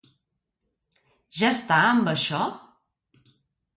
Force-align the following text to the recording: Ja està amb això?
Ja 1.41 1.51
està 1.57 1.77
amb 1.93 2.11
això? 2.15 2.41